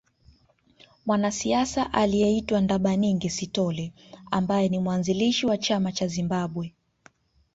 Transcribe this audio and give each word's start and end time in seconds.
Mwanasiasa 1.05 1.93
aliyeitwa 1.93 2.61
Ndabaningi 2.61 3.29
Sithole 3.29 3.93
ambaye 4.31 4.69
ni 4.69 4.79
mwanzilishi 4.79 5.45
wa 5.47 5.57
chama 5.57 5.91
cha 5.91 6.07
Zimbabwe 6.07 6.73